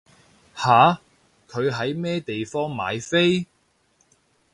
[0.55, 0.99] 吓？
[1.47, 3.45] 佢喺咩地方買飛？